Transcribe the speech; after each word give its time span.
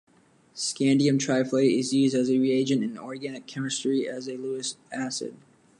Scandium 0.55 1.19
triflate 1.19 1.77
is 1.77 1.93
used 1.93 2.15
as 2.15 2.27
a 2.27 2.39
reagent 2.39 2.83
in 2.83 2.97
organic 2.97 3.45
chemistry 3.45 4.09
as 4.09 4.27
a 4.27 4.35
Lewis 4.35 4.75
acid. 4.91 5.37